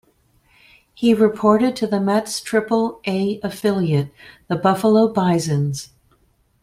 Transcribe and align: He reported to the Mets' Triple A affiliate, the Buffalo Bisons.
He 0.95 1.13
reported 1.13 1.75
to 1.75 1.85
the 1.85 1.99
Mets' 1.99 2.39
Triple 2.41 3.01
A 3.05 3.39
affiliate, 3.43 4.09
the 4.47 4.55
Buffalo 4.55 5.13
Bisons. 5.13 5.89